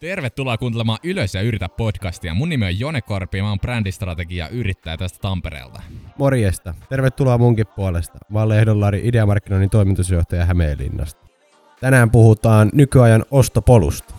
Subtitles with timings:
[0.00, 2.34] Tervetuloa kuuntelemaan Ylös ja yritä podcastia.
[2.34, 5.82] Mun nimi on Jone Korpi ja mä oon brändistrategia yrittäjä tästä Tampereelta.
[6.18, 6.74] Morjesta.
[6.88, 8.18] Tervetuloa munkin puolesta.
[8.30, 11.26] Mä olen Lehdollari Ideamarkkinoinnin toimitusjohtaja Hämeenlinnasta.
[11.80, 14.14] Tänään puhutaan nykyajan ostopolusta.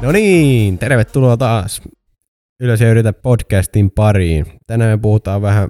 [0.00, 1.82] No niin, tervetuloa taas
[2.60, 4.46] Ylös ja yritä podcastin pariin.
[4.66, 5.68] Tänään me puhutaan vähän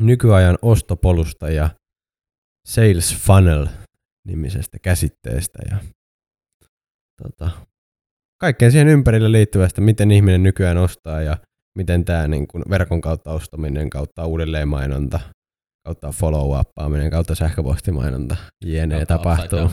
[0.00, 1.70] nykyajan ostopolusta ja
[2.68, 3.66] Sales Funnel
[4.24, 5.78] nimisestä käsitteestä ja
[7.22, 7.50] tota,
[8.40, 11.36] kaikkeen siihen ympärille liittyvästä, miten ihminen nykyään ostaa ja
[11.74, 15.20] miten tämä niin kuin verkon kautta ostaminen, kautta uudelleenmainonta,
[15.84, 19.06] kautta follow-uppaaminen, kautta sähköpostimainonta, jne.
[19.06, 19.70] tapahtuu.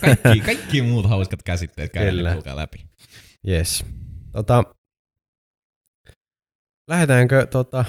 [0.00, 2.86] Kaikki, kaikki muut hauskat käsitteet käydään läpi.
[3.48, 3.84] Yes.
[4.32, 4.64] Tota,
[6.88, 7.84] lähdetäänkö tota,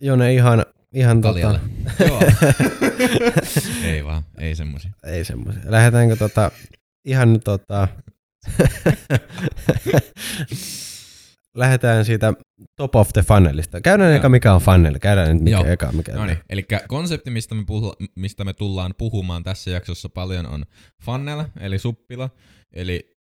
[0.00, 1.40] Jone ihan Ihan tota...
[2.08, 2.20] Joo.
[3.84, 4.90] ei vaan, ei semmoisia.
[5.04, 5.62] Ei semmoisia.
[5.64, 6.50] Lähdetäänkö tota,
[7.04, 7.88] ihan tota...
[11.54, 12.34] Lähdetään siitä
[12.76, 13.80] top of the funnelista.
[13.80, 14.98] Käydään eka mikä on funnel.
[14.98, 15.66] Käydään nyt mikä Joo.
[15.66, 16.38] eka mikä no niin.
[16.48, 20.64] Eli konsepti, mistä me, puhu, mistä me tullaan puhumaan tässä jaksossa paljon on
[21.02, 22.30] funnel, eli suppila.
[22.72, 23.16] Eli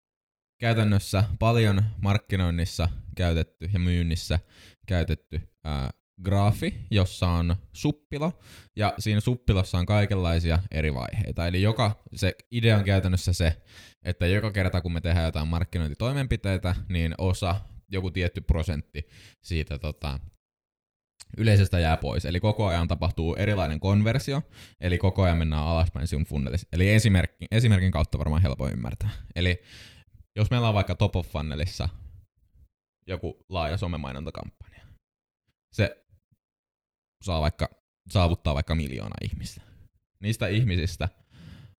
[0.61, 4.39] käytännössä paljon markkinoinnissa käytetty ja myynnissä
[4.87, 5.91] käytetty ää,
[6.23, 8.33] graafi, jossa on suppila,
[8.77, 11.47] ja siinä suppilassa on kaikenlaisia eri vaiheita.
[11.47, 13.62] Eli joka, se idea on käytännössä se,
[14.05, 19.07] että joka kerta kun me tehdään jotain markkinointitoimenpiteitä, niin osa, joku tietty prosentti
[19.42, 20.20] siitä tota,
[21.37, 22.25] yleisestä jää pois.
[22.25, 24.42] Eli koko ajan tapahtuu erilainen konversio,
[24.81, 26.69] eli koko ajan mennään alaspäin sinun funnelissa.
[26.73, 29.11] Eli esimerkin, esimerkin kautta varmaan helppo ymmärtää.
[29.37, 29.62] Eli
[30.37, 31.89] jos meillä on vaikka top of funnelissa
[33.07, 34.83] joku laaja somemainontakampanja,
[35.73, 36.04] se
[37.25, 37.69] saa vaikka,
[38.11, 39.61] saavuttaa vaikka miljoona ihmistä.
[40.20, 41.08] Niistä ihmisistä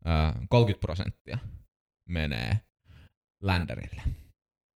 [0.05, 1.38] ää, 30 prosenttia
[2.09, 2.59] menee
[3.43, 4.01] länderille.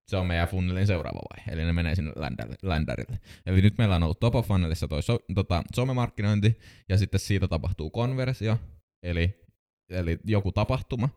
[0.09, 2.11] Se on meidän funnelin seuraava vaihe, eli ne menee sinne
[2.61, 3.19] länderille.
[3.45, 6.59] Eli nyt meillä on ollut top of funnelissa toi so, tota, somemarkkinointi,
[6.89, 8.57] ja sitten siitä tapahtuu konversio,
[9.03, 9.45] eli,
[9.89, 11.09] eli joku tapahtuma,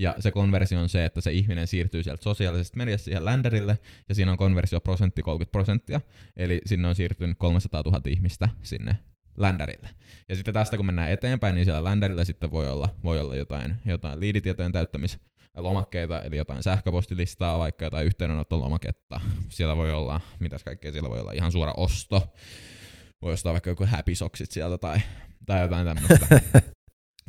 [0.00, 3.78] ja se konversio on se, että se ihminen siirtyy sieltä sosiaalisesta mediasta siihen länderille,
[4.08, 6.00] ja siinä on konversio prosentti 30 prosenttia,
[6.36, 8.96] eli sinne on siirtynyt 300 000 ihmistä sinne
[9.36, 9.88] ländärille.
[10.28, 13.76] Ja sitten tästä kun mennään eteenpäin, niin siellä ländärillä sitten voi olla, voi olla jotain,
[13.84, 19.20] jotain liiditietojen täyttämislomakkeita, eli jotain sähköpostilistaa, vaikka jotain yhteydenottolomaketta.
[19.48, 22.34] Siellä voi olla, mitäs kaikkea siellä voi olla, ihan suora osto.
[23.22, 25.00] Voi ostaa vaikka joku happy socksit sieltä tai,
[25.46, 26.40] tai jotain tämmöistä.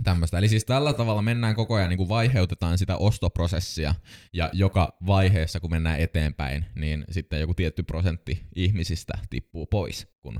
[0.03, 0.37] Tämmöistä.
[0.37, 3.95] Eli siis tällä tavalla mennään koko ajan, niin kuin vaiheutetaan sitä ostoprosessia,
[4.33, 10.39] ja joka vaiheessa, kun mennään eteenpäin, niin sitten joku tietty prosentti ihmisistä tippuu pois, kun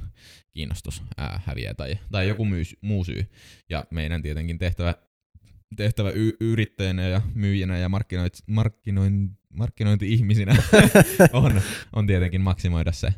[0.53, 3.31] kiinnostus ää, häviää tai, tai joku myy, muu syy.
[3.69, 4.95] Ja meidän tietenkin tehtävä,
[5.75, 10.55] tehtävä y- yrittäjänä ja myyjänä ja markkinoit, markkinoin, markkinointi-ihmisinä
[11.33, 11.61] on,
[11.93, 13.13] on tietenkin maksimoida se,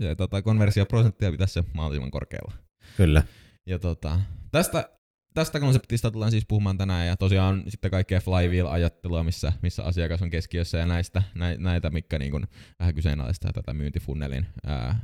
[0.00, 2.52] se tota, konversioprosenttia pitäisi se mahdollisimman korkealla.
[2.96, 3.22] Kyllä.
[3.66, 4.20] Ja tota,
[4.50, 4.99] tästä
[5.34, 10.30] tästä konseptista tullaan siis puhumaan tänään ja tosiaan sitten kaikkea flywheel-ajattelua, missä, missä asiakas on
[10.30, 11.22] keskiössä ja näistä,
[11.58, 12.46] näitä, mikä niin kuin
[12.78, 15.00] vähän kyseenalaistaa tätä myyntifunnelin ää,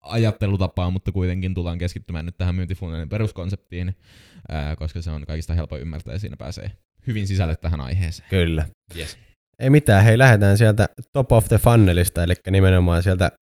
[0.00, 3.96] ajattelutapaa, mutta kuitenkin tullaan keskittymään nyt tähän myyntifunnelin peruskonseptiin,
[4.48, 6.70] ää, koska se on kaikista helppo ymmärtää ja siinä pääsee
[7.06, 8.28] hyvin sisälle tähän aiheeseen.
[8.28, 8.68] Kyllä.
[8.96, 9.18] Yes.
[9.58, 13.32] Ei mitään, hei lähdetään sieltä top of the funnelista, eli nimenomaan sieltä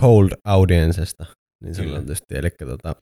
[0.00, 1.26] cold audiencesta,
[1.64, 2.94] niin sanotusti, eli tota,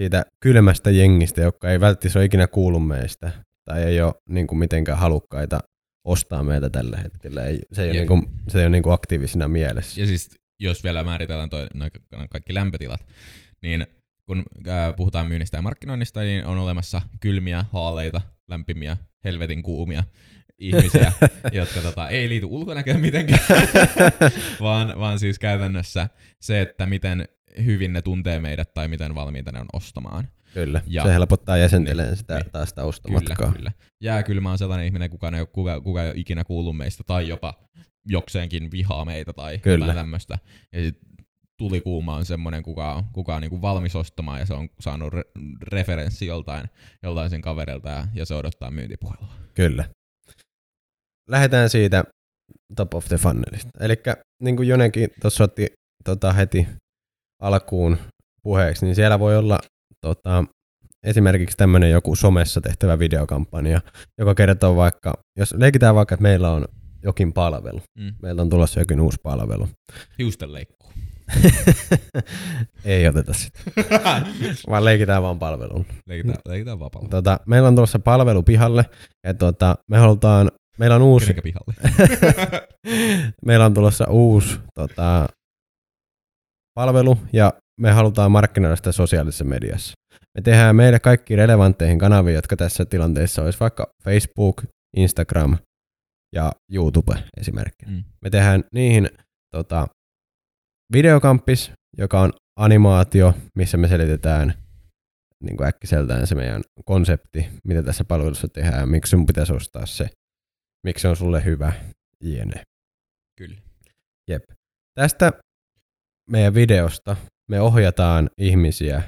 [0.00, 3.32] siitä kylmästä jengistä, joka ei välttämättä ole ikinä kuullut meistä
[3.64, 5.60] tai ei ole niin kuin mitenkään halukkaita
[6.04, 7.44] ostaa meitä tällä hetkellä.
[7.44, 10.00] Ei, se ei ole, niin kuin, se ei ole niin kuin aktiivisena mielessä.
[10.00, 11.66] Ja siis jos vielä määritellään toi,
[12.30, 13.06] kaikki lämpötilat,
[13.62, 13.86] niin
[14.26, 20.04] kun äh, puhutaan myynnistä ja markkinoinnista, niin on olemassa kylmiä, haaleita, lämpimiä, helvetin kuumia
[20.58, 21.12] ihmisiä,
[21.52, 23.40] jotka tota, ei liity ulkonäköön mitenkään,
[24.60, 26.08] vaan, vaan siis käytännössä
[26.40, 27.28] se, että miten
[27.64, 30.28] hyvin ne tuntee meidät tai miten valmiita ne on ostamaan.
[30.54, 33.36] Kyllä, ja, se helpottaa jäsenteleen niin, sitä niin, taas sitä ostomatkaa.
[33.36, 33.72] Kyllä, kyllä.
[34.02, 37.54] Jääkylmä on sellainen ihminen, kuka ei, kuka, kuka ei ole ikinä kuullut meistä tai jopa
[38.06, 39.84] jokseenkin vihaa meitä tai kyllä.
[39.84, 40.38] jotain tämmöistä.
[40.72, 40.98] Ja sit
[41.58, 45.30] tulikuuma on semmoinen, kuka on, kuka on niinku valmis ostamaan ja se on saanut re-
[45.62, 46.70] referenssi joltain,
[47.02, 49.32] joltain sen kaverilta ja, ja se odottaa myyntipuhelua.
[49.54, 49.84] Kyllä.
[51.28, 52.04] Lähdetään siitä
[52.76, 53.70] top of the funnelista.
[53.80, 53.94] Eli
[54.42, 55.66] niin kuin Jonekin tuossa otti
[56.04, 56.66] tota, heti
[57.44, 57.98] alkuun
[58.42, 59.58] puheeksi, niin siellä voi olla
[60.00, 60.44] tota,
[61.02, 63.80] esimerkiksi tämmöinen joku somessa tehtävä videokampanja,
[64.18, 66.64] joka kertoo vaikka, jos leikitään vaikka, että meillä on
[67.02, 68.14] jokin palvelu, mm.
[68.22, 69.68] meillä on tulossa jokin uusi palvelu.
[70.18, 70.92] Hiustenleikkuu.
[72.84, 73.58] Ei oteta sitä,
[74.70, 75.86] vaan leikitään vaan palveluun.
[76.06, 77.08] leikitään, leikitään vapaalla.
[77.08, 78.84] Tota, meillä on tulossa palvelu pihalle,
[79.26, 81.74] ja tota, me halutaan, meillä on uusi, Kenenkä pihalle?
[83.46, 85.28] meillä on tulossa uusi tota,
[86.74, 89.94] palvelu, ja me halutaan markkinoida sitä sosiaalisessa mediassa.
[90.34, 94.64] Me tehdään meille kaikki relevantteihin kanaviin, jotka tässä tilanteessa olisi vaikka Facebook,
[94.96, 95.58] Instagram
[96.34, 97.86] ja YouTube esimerkiksi.
[97.86, 98.04] Mm.
[98.24, 99.08] Me tehdään niihin
[99.54, 99.86] tota,
[100.92, 104.54] videokamppis, joka on animaatio, missä me selitetään
[105.44, 110.10] niin kuin äkkiseltään se meidän konsepti, mitä tässä palvelussa tehdään, miksi sun pitäisi ostaa se,
[110.86, 111.72] miksi se on sulle hyvä,
[112.20, 112.62] jne.
[113.38, 113.60] Kyllä.
[114.30, 114.42] Jep.
[114.98, 115.32] Tästä
[116.30, 117.16] meidän videosta
[117.48, 119.02] me ohjataan ihmisiä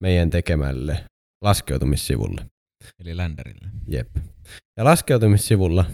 [0.00, 1.04] meidän tekemälle
[1.42, 2.46] laskeutumissivulle.
[2.98, 3.68] Eli länderille.
[3.88, 4.08] Jep.
[4.76, 5.84] Ja laskeutumissivulla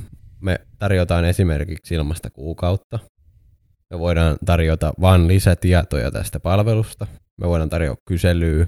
[0.41, 2.99] me tarjotaan esimerkiksi ilmasta kuukautta.
[3.91, 7.07] Me voidaan tarjota vain lisätietoja tästä palvelusta.
[7.41, 8.67] Me voidaan tarjota kyselyä,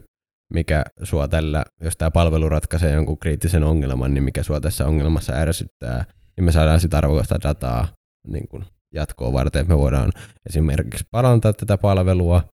[0.55, 5.33] mikä sua tällä, jos tämä palvelu ratkaisee jonkun kriittisen ongelman, niin mikä sua tässä ongelmassa
[5.33, 6.05] ärsyttää,
[6.37, 7.89] niin me saadaan sitä arvokasta dataa
[8.27, 9.69] niin kuin jatkoa varten.
[9.69, 10.13] Me voidaan
[10.49, 12.45] esimerkiksi parantaa tätä palvelua.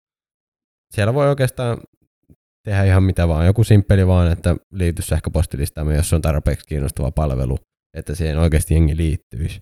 [0.94, 1.78] Siellä voi oikeastaan
[2.64, 3.46] tehdä ihan mitä vaan.
[3.46, 7.58] Joku simppeli vaan, että liity sähköpostilistaamme, jos on tarpeeksi kiinnostava palvelu,
[7.94, 9.58] että siihen oikeasti jengi liittyisi.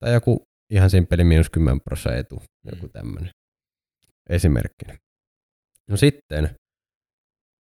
[0.00, 3.30] Tai joku ihan simppeli miinus 10 prosenttia etu, joku tämmöinen
[4.28, 4.98] esimerkkinä.
[5.88, 6.50] No sitten,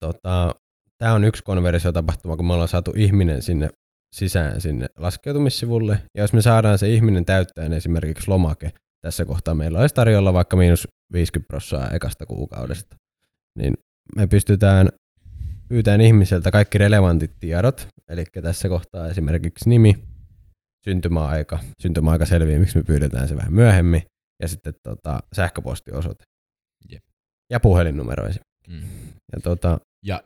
[0.00, 0.54] tota,
[0.98, 3.70] tämä on yksi konversiotapahtuma, kun me ollaan saatu ihminen sinne
[4.16, 6.02] sisään sinne laskeutumissivulle.
[6.14, 8.72] Ja jos me saadaan se ihminen täyttäen esimerkiksi lomake,
[9.04, 12.96] tässä kohtaa meillä olisi tarjolla vaikka miinus 50 prosenttia ekasta kuukaudesta,
[13.58, 13.74] niin
[14.16, 14.88] me pystytään
[15.68, 19.94] pyytämään ihmiseltä kaikki relevantit tiedot, eli tässä kohtaa esimerkiksi nimi,
[20.84, 24.02] syntymäaika, syntymäaika selviää, miksi me pyydetään se vähän myöhemmin,
[24.42, 26.24] ja sitten tota, sähköpostiosoite.
[26.92, 27.02] Jep.
[27.50, 28.68] Ja puhelinnumero esimerkiksi.
[28.68, 28.88] Mm.
[29.32, 30.22] Ja tota, Ja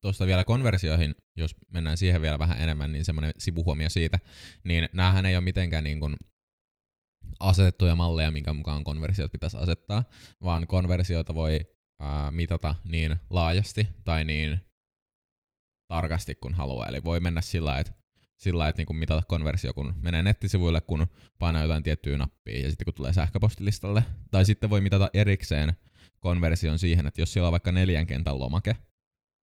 [0.00, 4.18] tuosta vielä konversioihin, jos mennään siihen vielä vähän enemmän, niin semmoinen sivuhuomio siitä,
[4.64, 6.16] niin näähän ei ole mitenkään niin kuin
[7.40, 10.04] asetettuja malleja, minkä mukaan konversiot pitäisi asettaa,
[10.42, 11.60] vaan konversioita voi
[12.00, 14.60] ää, mitata niin laajasti tai niin
[15.88, 16.86] tarkasti kun haluaa.
[16.86, 17.92] Eli voi mennä sillä että
[18.36, 21.06] sillä että niinku mitata konversio, kun menee nettisivuille, kun
[21.38, 24.04] painaa jotain tiettyä nappia ja sitten kun tulee sähköpostilistalle.
[24.30, 25.72] Tai sitten voi mitata erikseen
[26.20, 28.76] konversion siihen, että jos siellä on vaikka neljän kentän lomake,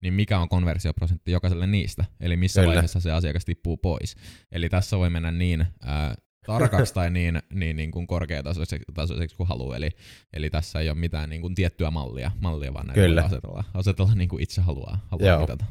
[0.06, 2.74] niin mikä on konversioprosentti jokaiselle niistä, eli missä Kyllä.
[2.74, 4.16] vaiheessa se asiakas tippuu pois.
[4.52, 6.16] Eli tässä voi mennä niin ää,
[6.46, 9.78] tarkaksi tai niin, niin, niin kuin korkeatasoiseksi tasoiseksi kuin haluaa.
[9.78, 9.90] Eli,
[10.34, 13.24] eli tässä ei ole mitään niin kuin tiettyä mallia, mallia vaan näitä Kyllä.
[13.24, 15.42] asetella, asetella niin kuin itse haluaa, haluaa Joo.
[15.42, 15.66] mitata.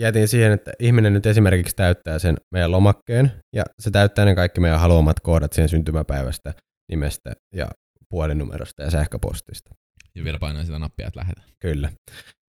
[0.00, 4.60] jätin siihen, että ihminen nyt esimerkiksi täyttää sen meidän lomakkeen, ja se täyttää ne kaikki
[4.60, 6.54] meidän haluamat kohdat siihen syntymäpäivästä,
[6.90, 7.68] nimestä ja
[8.08, 9.74] puhelinnumerosta ja sähköpostista.
[10.14, 11.48] Ja vielä painaa sitä nappia, että lähdetään.
[11.60, 11.92] Kyllä.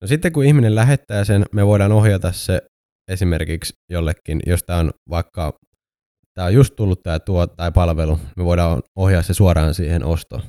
[0.04, 2.62] No sitten kun ihminen lähettää sen, me voidaan ohjata se
[3.10, 5.58] esimerkiksi jollekin, jos tämä on vaikka,
[6.34, 10.40] tämä on just tullut tämä tuo tai palvelu, me voidaan ohjaa se suoraan siihen osto,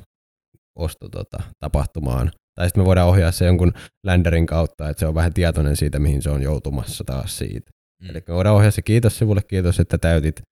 [0.78, 2.30] osto tota, tapahtumaan.
[2.54, 3.72] Tai sitten me voidaan ohjaa se jonkun
[4.06, 7.70] länderin kautta, että se on vähän tietoinen siitä, mihin se on joutumassa taas siitä.
[8.02, 8.10] Mm.
[8.10, 10.42] Eli me voidaan ohjaa se kiitos sivulle, kiitos, että täytit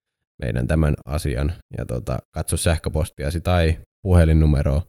[0.43, 4.83] meidän tämän asian ja tota, katso sähköpostiasi tai puhelinnumeroa.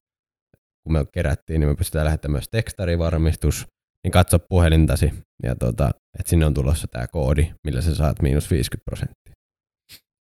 [0.84, 3.68] Kun me kerättiin, niin me pystytään lähettämään myös tekstarivarmistus,
[4.06, 5.14] niin katso puhelintasi
[5.44, 9.34] ja tota, että sinne on tulossa tämä koodi, millä sä saat miinus 50 prosenttia.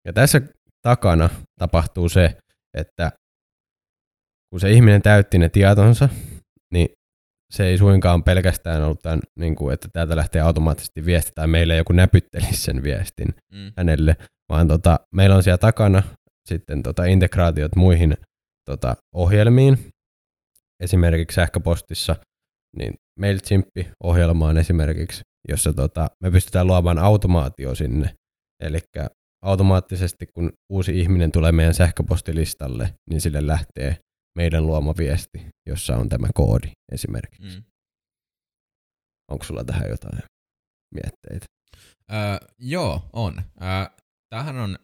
[0.07, 0.41] Ja tässä
[0.83, 2.37] takana tapahtuu se,
[2.75, 3.13] että
[4.51, 6.09] kun se ihminen täytti ne tietonsa,
[6.73, 6.89] niin
[7.53, 11.77] se ei suinkaan pelkästään ollut tämän, niin kuin, että täältä lähtee automaattisesti viesti tai meille
[11.77, 13.73] joku näpyttelisi sen viestin Mm.
[13.77, 14.17] hänelle,
[14.49, 16.03] vaan tota, meillä on siellä takana
[16.49, 18.17] sitten tota integraatiot muihin
[18.71, 19.79] tota, ohjelmiin,
[20.81, 22.17] esimerkiksi sähköpostissa,
[22.77, 28.15] niin MailChimp-ohjelmaan esimerkiksi, jossa tota, me pystytään luomaan automaatio sinne,
[28.63, 28.79] eli
[29.45, 33.97] automaattisesti kun uusi ihminen tulee meidän sähköpostilistalle, niin sille lähtee
[34.39, 37.59] meidän luoma viesti, jossa on tämä koodi esimerkiksi.
[37.59, 37.65] Mm.
[39.31, 40.23] Onko sulla tähän jotain
[40.95, 41.47] mietteitä?
[42.13, 43.43] Öö, joo, on.
[43.63, 43.99] Öö,
[44.31, 44.79] tämähän on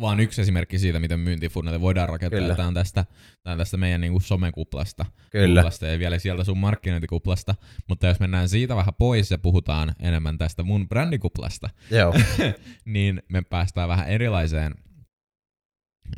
[0.00, 2.40] vaan yksi esimerkki siitä, miten myyntifunneli voidaan rakentaa.
[2.40, 2.54] Kyllä.
[2.56, 3.04] Tämä on tästä,
[3.42, 5.06] tämä on tästä meidän niinku somekuplasta.
[5.30, 5.60] Kyllä.
[5.60, 7.54] Kuplasta ja vielä sieltä sun markkinointikuplasta.
[7.88, 12.14] Mutta jos mennään siitä vähän pois ja puhutaan enemmän tästä mun brändikuplasta, Joo.
[12.84, 14.74] niin me päästään vähän erilaiseen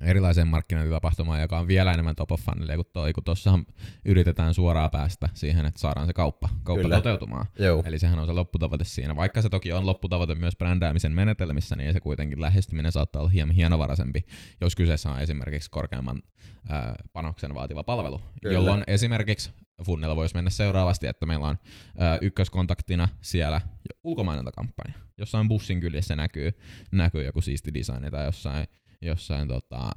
[0.03, 3.67] erilaiseen markkinointitapahtumaan, joka on vielä enemmän top of funnelia kuin toi, kun tossahan
[4.05, 6.97] yritetään suoraan päästä siihen, että saadaan se kauppa, kauppa Kyllä.
[6.97, 7.47] toteutumaan.
[7.59, 7.83] Joo.
[7.87, 9.17] Eli sehän on se lopputavoite siinä.
[9.17, 13.55] Vaikka se toki on lopputavoite myös brändäämisen menetelmissä, niin se kuitenkin lähestyminen saattaa olla hieman
[13.55, 14.27] hienovaraisempi,
[14.61, 16.23] jos kyseessä on esimerkiksi korkeamman
[16.69, 18.21] ää, panoksen vaativa palvelu.
[18.43, 18.55] Kyllä.
[18.55, 19.51] Jolloin esimerkiksi
[19.85, 21.59] Funnella voisi mennä seuraavasti, että meillä on
[21.99, 23.61] ää, ykköskontaktina siellä
[24.05, 24.95] ulkomainontakampanja.
[25.19, 26.53] Jossain bussin kyljessä näkyy,
[26.93, 28.67] näkyy joku siisti designi tai jossain,
[29.03, 29.91] jossain tota,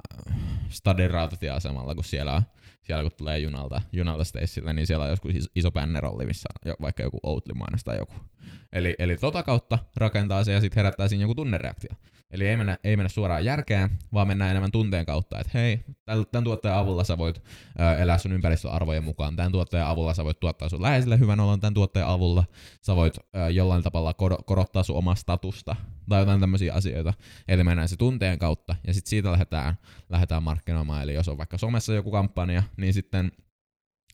[0.69, 2.41] Stadin rautatieasemalla, kun siellä,
[2.83, 6.75] siellä kun tulee junalta, junalta Stacelle, niin siellä on joskus iso, iso bännerolli, missä jo,
[6.81, 8.13] vaikka joku Oatly mainos tai joku.
[8.73, 11.91] Eli, eli tota kautta rakentaa se ja sitten herättää siinä joku tunnereaktio.
[12.31, 15.79] Eli ei mennä, ei mennä suoraan järkeen, vaan mennään enemmän tunteen kautta, että hei,
[16.31, 17.43] tämän tuotteen avulla sä voit
[17.99, 21.73] elää sun ympäristöarvojen mukaan, tämän tuotteen avulla sä voit tuottaa sun läheisille hyvän olon, tämän
[21.73, 22.43] tuotteen avulla
[22.81, 23.13] sä voit
[23.53, 25.75] jollain tavalla kor- korottaa sun omaa statusta
[26.09, 27.13] tai jotain tämmöisiä asioita.
[27.47, 29.75] Eli mennään se tunteen kautta ja sitten siitä lähdetään,
[30.09, 31.03] lähdetään markkinoimaan.
[31.03, 33.31] Eli jos on vaikka somessa joku kampanja, niin sitten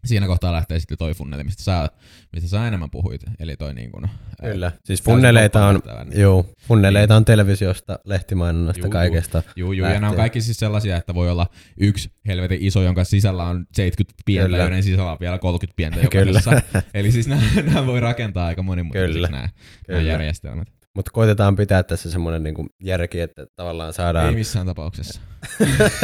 [0.06, 1.90] siinä kohtaa lähtee sitten toi funneli, mistä sä,
[2.34, 3.22] mistä sä enemmän puhuit.
[3.40, 4.10] Eli toi niin kuin,
[4.42, 4.72] Kyllä.
[4.84, 9.44] Siis funneleita on, tehtävä, joo, funneleita on televisiosta, lehtimainonnasta, Juu, kaikesta.
[9.56, 11.48] Juu, juu, ja nämä on kaikki siis sellaisia, että voi olla
[11.80, 14.58] yksi helvetin iso, jonka sisällä on 70 pientä, Kyllä.
[14.58, 16.40] joiden sisällä on vielä 30 pientä Kyllä.
[16.40, 16.82] jokaisessa.
[16.94, 19.28] Eli siis nämä, nämä voi rakentaa aika monimutkaisiksi Kyllä.
[19.28, 19.50] nämä,
[19.88, 20.12] nämä Kyllä.
[20.12, 20.75] järjestelmät.
[20.96, 25.22] Mutta koitetaan pitää tässä semmoinen niinku järki, että tavallaan saadaan, Ei missään tapauksessa.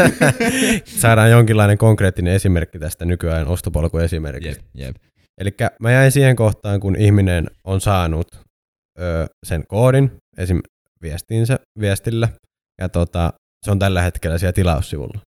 [1.02, 4.64] saadaan jonkinlainen konkreettinen esimerkki tästä nykyään ostopolkuesimerkistä.
[4.76, 4.96] Jep, jep.
[5.42, 8.28] Eli mä jäin siihen kohtaan, kun ihminen on saanut
[9.00, 10.60] ö, sen koodin esim.
[11.02, 12.30] viestiinsä, viestillä,
[12.82, 13.34] ja tota,
[13.66, 15.20] se on tällä hetkellä siellä tilaussivulla.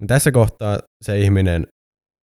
[0.00, 1.66] No tässä kohtaa se ihminen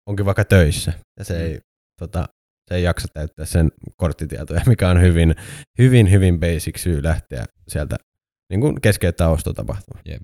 [0.10, 1.60] onkin vaikka töissä, ja se, ei,
[2.00, 2.26] tota,
[2.68, 5.36] se ei jaksa täyttää sen korttitietoja, mikä on hyvin,
[5.78, 7.96] hyvin, hyvin basic syy lähteä sieltä
[8.50, 10.00] niin kuin keskeyttää ostotapahtuma.
[10.06, 10.22] Jep.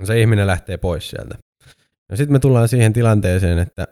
[0.00, 1.38] No se ihminen lähtee pois sieltä.
[2.10, 3.86] No sitten me tullaan siihen tilanteeseen, että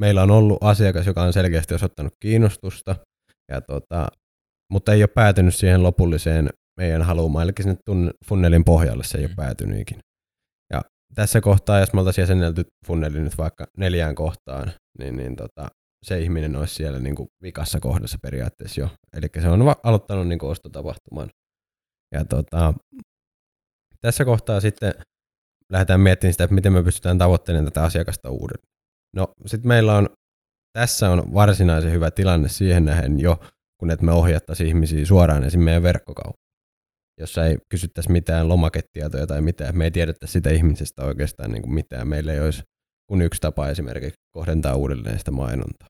[0.00, 2.96] meillä on ollut asiakas, joka on selkeästi osoittanut kiinnostusta,
[3.50, 4.08] ja tota,
[4.72, 9.30] mutta ei ole päätynyt siihen lopulliseen meidän haluamaan, eli sinne funnelin pohjalle se ei ole
[9.30, 9.36] Mm.
[9.36, 10.00] päätynyt ikinä.
[10.72, 10.82] Ja
[11.14, 15.68] tässä kohtaa, jos me oltaisiin jäsennelty funneli nyt vaikka neljään kohtaan, niin, niin tota,
[16.02, 18.88] se ihminen olisi siellä niin kuin vikassa kohdassa periaatteessa jo.
[19.12, 21.30] Eli se on va- aloittanut niin kuin ostotapahtuman.
[22.14, 22.74] Ja tota,
[24.00, 24.94] tässä kohtaa sitten
[25.72, 28.68] lähdetään miettimään sitä, että miten me pystytään tavoittelemaan tätä asiakasta uudelleen.
[29.16, 30.08] No sitten meillä on,
[30.72, 33.40] tässä on varsinaisen hyvä tilanne siihen nähden jo,
[33.80, 35.60] kun että me ohjattaisiin ihmisiä suoraan esim.
[35.60, 36.48] meidän verkkokauppaan,
[37.20, 39.78] jossa ei kysyttäisi mitään lomaketietoja tai mitään.
[39.78, 42.08] Me ei tiedettäisi sitä ihmisestä oikeastaan niin kuin mitään.
[42.08, 42.62] Meillä ei olisi
[43.08, 45.88] kun yksi tapa esimerkiksi kohdentaa uudelleen sitä mainontaa.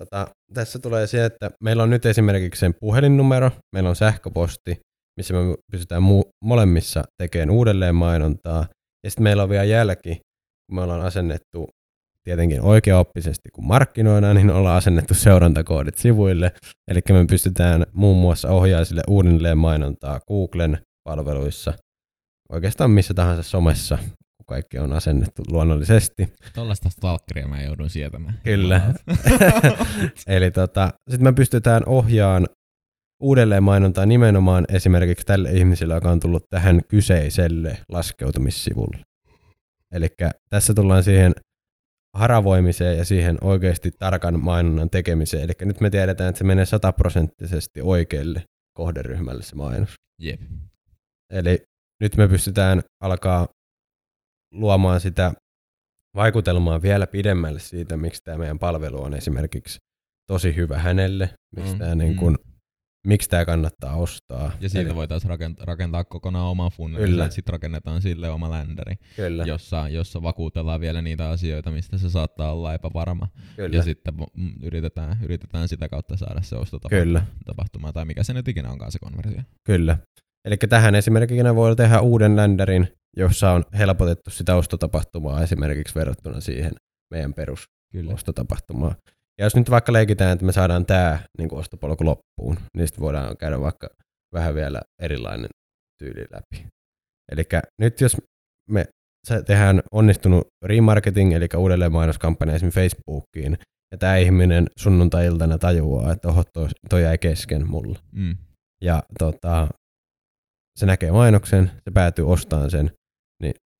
[0.00, 4.80] Tota, tässä tulee se, että meillä on nyt esimerkiksi sen puhelinnumero, meillä on sähköposti,
[5.16, 5.40] missä me
[5.72, 8.66] pystytään mu- molemmissa tekemään uudelleen mainontaa.
[9.04, 10.20] Ja sitten meillä on vielä jälki,
[10.66, 11.68] kun me ollaan asennettu
[12.24, 16.52] tietenkin oikeaoppisesti, kun markkinoidaan, niin ollaan asennettu seurantakoodit sivuille.
[16.90, 21.72] Eli me pystytään muun muassa ohjaamaan sille uudelleen mainontaa Googlen palveluissa,
[22.48, 23.98] oikeastaan missä tahansa somessa,
[24.44, 26.32] kun kaikki on asennettu luonnollisesti.
[26.54, 28.40] Tollaista stalkeria mä joudun sietämään.
[28.44, 28.94] Kyllä.
[30.26, 32.46] Eli tota, sitten me pystytään ohjaamaan
[33.22, 38.98] uudelleen mainontaa nimenomaan esimerkiksi tälle ihmiselle, joka on tullut tähän kyseiselle laskeutumissivulle.
[39.92, 40.08] Eli
[40.50, 41.32] tässä tullaan siihen
[42.16, 45.44] haravoimiseen ja siihen oikeasti tarkan mainonnan tekemiseen.
[45.44, 48.42] Eli nyt me tiedetään, että se menee sataprosenttisesti oikealle
[48.76, 49.94] kohderyhmälle se mainos.
[50.20, 50.40] Jep.
[51.32, 51.62] Eli
[52.00, 53.48] nyt me pystytään alkaa
[54.54, 55.32] luomaan sitä
[56.16, 59.78] vaikutelmaa vielä pidemmälle siitä, miksi tämä meidän palvelu on esimerkiksi
[60.26, 62.18] tosi hyvä hänelle, miksi Mm, tämä, niin mm.
[62.18, 62.36] kuin,
[63.06, 64.52] miksi tämä kannattaa ostaa.
[64.60, 67.06] Ja siitä Eli- voitaisiin rakentaa, rakentaa kokonaan oma funneli.
[67.06, 67.30] Kyllä.
[67.30, 72.52] Sitten rakennetaan sille oma ländäri, Kyllä, jossa, jossa vakuutellaan vielä niitä asioita, mistä se saattaa
[72.52, 73.28] olla epävarma.
[73.56, 77.04] kyllä, Ja sitten mm, yritetään, yritetään sitä kautta saada se ostotapahtuma.
[77.04, 77.26] Kyllä.
[77.44, 79.42] Tapahtuma, tai mikä se nyt ikinä onkaan se konversio.
[79.64, 79.98] kyllä.
[80.44, 86.72] Eli tähän esimerkkinä voi tehdä uuden ländärin, jossa on helpotettu sitä ostotapahtumaa esimerkiksi verrattuna siihen
[87.14, 88.14] meidän perus Kyllä.
[88.14, 88.94] ostotapahtumaa.
[89.38, 93.36] Ja jos nyt vaikka leikitään, että me saadaan tämä niin ostopolku loppuun, niin sitten voidaan
[93.36, 93.88] käydä vaikka
[94.34, 95.50] vähän vielä erilainen
[95.98, 96.66] tyyli läpi.
[97.32, 97.44] Eli
[97.80, 98.16] nyt jos
[98.70, 98.84] me
[99.46, 103.58] tehdään onnistunut remarketing, eli uudelleen mainoskampanja esimerkiksi Facebookiin,
[103.92, 107.98] ja tämä ihminen sunnuntai-iltana tajuaa, että oho, toi, toi jäi kesken mulla.
[108.12, 108.36] Mm.
[108.82, 109.68] Ja tota,
[110.78, 112.90] se näkee mainoksen, se päätyy ostamaan sen,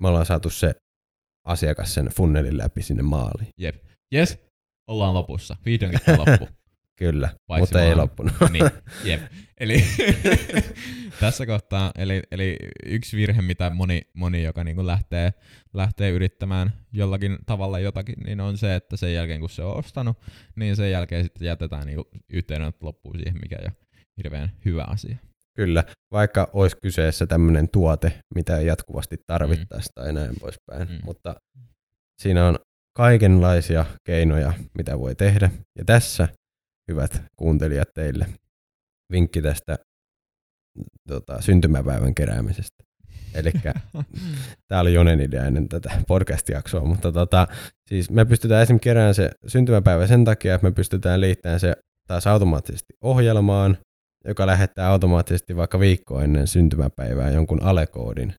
[0.02, 0.74] me ollaan saatu se
[1.44, 3.48] asiakas sen funnelin läpi sinne maaliin.
[3.58, 3.84] Jep.
[4.12, 4.38] Jes,
[4.86, 5.56] ollaan lopussa.
[5.64, 6.48] Vihdoinkin loppu.
[6.98, 8.32] Kyllä, Paitsi mutta ei loppunut.
[8.52, 8.70] niin,
[9.10, 9.20] jep.
[9.60, 9.84] Eli
[11.20, 15.32] tässä kohtaa, eli, eli yksi virhe, mitä moni, moni joka niinku lähtee,
[15.72, 20.18] lähtee yrittämään jollakin tavalla jotakin, niin on se, että sen jälkeen kun se on ostanut,
[20.56, 23.76] niin sen jälkeen sitten jätetään niinku yhteydenotto loppuun siihen, mikä ei ole
[24.16, 25.16] hirveän hyvä asia.
[25.56, 30.88] Kyllä, vaikka olisi kyseessä tämmöinen tuote, mitä ei jatkuvasti tarvittaisi tai näin poispäin.
[30.88, 30.98] Mm.
[31.04, 31.34] Mutta
[32.22, 32.58] siinä on
[32.96, 35.50] kaikenlaisia keinoja, mitä voi tehdä.
[35.78, 36.28] Ja tässä,
[36.90, 38.26] hyvät kuuntelijat, teille
[39.12, 39.78] vinkki tästä
[41.08, 42.84] tota, syntymäpäivän keräämisestä.
[43.34, 43.52] Eli
[44.68, 47.46] tämä oli Jonen idea ennen tätä podcast-jaksoa, mutta tota,
[47.88, 52.26] siis me pystytään esimerkiksi keräämään se syntymäpäivä sen takia, että me pystytään liittämään se taas
[52.26, 53.78] automaattisesti ohjelmaan,
[54.24, 58.34] joka lähettää automaattisesti vaikka viikko ennen syntymäpäivää jonkun alekoodin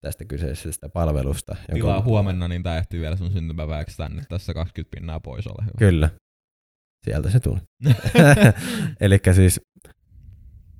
[0.00, 1.52] tästä kyseisestä palvelusta.
[1.56, 4.22] jonka- Tilaa huomenna, niin tää ehtii vielä sun syntymäpäiväksi tänne.
[4.28, 5.78] Tässä 20 pinnaa pois, ole hyvä.
[5.78, 6.10] Kyllä,
[7.04, 7.58] sieltä se tuli.
[9.00, 9.60] Eli siis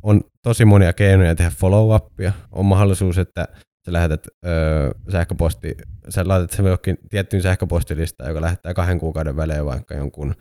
[0.02, 2.32] on tosi monia keinoja tehdä follow-upia.
[2.52, 3.48] On mahdollisuus, että
[3.86, 5.74] sä lähetät öö, sähköposti,
[6.08, 10.34] sä laitat sen johonkin tiettyyn sähköpostilistaan, joka lähettää kahden kuukauden välein vaikka jonkun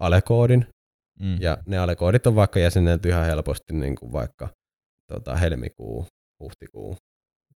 [0.00, 0.66] alekoodin.
[1.20, 1.40] Mm.
[1.40, 4.48] Ja ne alekoodit on vaikka jäsennelty ihan helposti niin kuin vaikka
[5.12, 6.06] tota, helmikuu,
[6.40, 6.96] huhtikuu,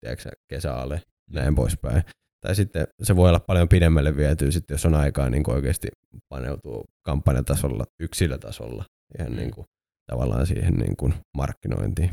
[0.01, 2.03] tiedätkö, sä, kesäale, näin poispäin.
[2.41, 5.89] Tai sitten se voi olla paljon pidemmälle viety, sitten jos on aikaa niin kuin oikeasti
[6.29, 8.85] paneutuu kampanjatasolla, yksilötasolla
[9.19, 9.37] ihan Mm.
[9.37, 9.65] niin kuin,
[10.11, 12.11] tavallaan siihen niin kuin markkinointiin.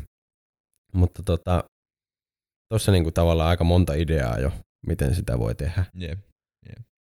[0.93, 1.63] Mutta tota,
[2.71, 4.51] tuossa niin kuin tavallaan aika monta ideaa jo,
[4.87, 5.85] miten sitä voi tehdä.
[5.93, 6.19] Jep.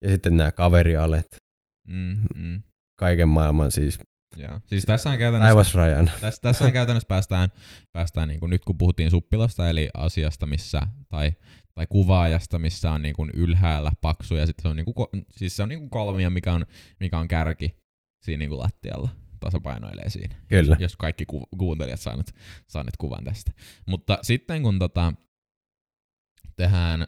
[0.02, 1.26] Ja sitten nämä kaverialet,
[1.88, 2.62] Mm, mm.
[2.98, 3.98] kaiken maailman siis
[4.36, 4.60] Joo.
[4.66, 6.10] Siis tässä on käytännössä taivasrajan.
[6.20, 7.48] tässä, tässä on käytännössä päästään,
[7.92, 11.32] päästään niin kuin nyt kun puhuttiin suppilasta, eli asiasta, missä, tai,
[11.74, 15.56] tai kuvaajasta, missä on niin kuin ylhäällä paksu, ja sitten se on, niin kuin, siis
[15.56, 16.66] se on niin kuin kolmio, mikä on,
[17.00, 17.76] mikä on kärki
[18.22, 19.08] siinä niin kuin lattialla
[19.40, 20.36] tasapainoilee siinä.
[20.48, 20.76] Kyllä.
[20.78, 22.34] Jos kaikki ku, kuuntelijat saaneet,
[22.66, 23.52] saaneet kuvan tästä.
[23.86, 25.12] Mutta sitten kun tota,
[26.56, 27.06] tehdään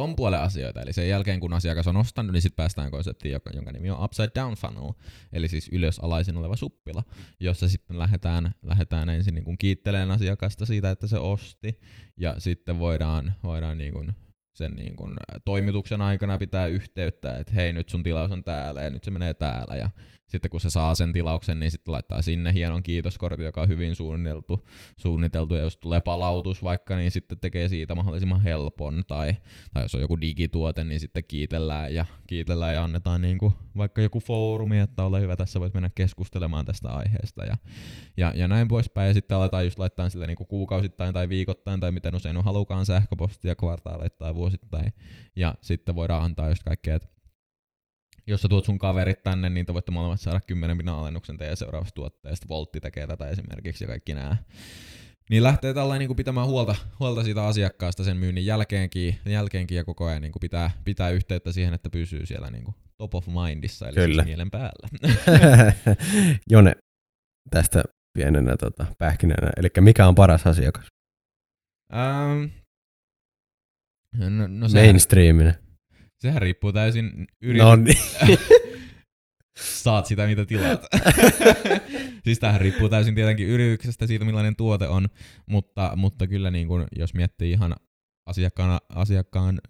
[0.00, 3.50] ton puolen asioita, eli sen jälkeen kun asiakas on ostanut, niin sitten päästään konseptiin, joka,
[3.54, 4.92] jonka nimi on Upside Down Funnel,
[5.32, 7.02] eli siis ylösalaisin oleva suppila,
[7.40, 11.80] jossa sitten lähdetään, lähdetään ensin niin kuin kiittelemään asiakasta siitä, että se osti,
[12.16, 14.12] ja sitten voidaan, voidaan niin kuin
[14.54, 15.14] sen niin kuin
[15.44, 19.34] toimituksen aikana pitää yhteyttä, että hei nyt sun tilaus on täällä ja nyt se menee
[19.34, 19.90] täällä ja
[20.30, 23.96] sitten kun se saa sen tilauksen, niin sitten laittaa sinne hienon kiitoskortin, joka on hyvin
[23.96, 29.36] suunniteltu, suunniteltu ja jos tulee palautus vaikka, niin sitten tekee siitä mahdollisimman helpon tai,
[29.74, 34.02] tai jos on joku digituote, niin sitten kiitellään ja, kiitellään ja annetaan niin kuin vaikka
[34.02, 37.56] joku foorumi, että ole hyvä, tässä voit mennä keskustelemaan tästä aiheesta ja,
[38.16, 39.08] ja, ja näin poispäin.
[39.08, 42.44] Ja sitten aletaan just laittaa sille niin kuin kuukausittain tai viikoittain tai miten usein on
[42.44, 44.92] halukaan sähköpostia kvartaaleittain vuosittain.
[45.36, 47.08] Ja sitten voidaan antaa just kaikkea, että
[48.26, 51.56] jos sä tuot sun kaverit tänne, niin te voitte molemmat saada 10 pinnan alennuksen teidän
[51.56, 52.48] seuraavasta tuotteesta.
[52.48, 54.36] Voltti tekee tätä esimerkiksi ja kaikki nämä.
[55.30, 60.06] Niin lähtee tällainen niin pitämään huolta, huolta siitä asiakkaasta sen myynnin jälkeenkin, jälkeenkin ja koko
[60.06, 63.88] ajan niin kuin pitää, pitää yhteyttä siihen, että pysyy siellä niin kuin top of mindissa,
[63.88, 64.22] eli Kyllä.
[64.22, 64.88] siis mielen päällä.
[66.50, 66.72] Jone,
[67.50, 67.84] tästä
[68.18, 69.50] pienenä tota, pähkinänä.
[69.56, 70.86] Eli mikä on paras asiakas?
[71.94, 72.44] Ähm,
[74.16, 75.69] no, no sehän, Mainstreaminen.
[76.20, 77.98] Sehän riippuu täysin yrit- No niin.
[79.82, 80.86] saat sitä, mitä tilaat.
[82.24, 85.08] siis tämähän riippuu täysin tietenkin yrityksestä, siitä millainen tuote on,
[85.46, 87.74] mutta, mutta kyllä niin kun, jos miettii ihan
[88.26, 89.60] asiakkaan, asiakkaan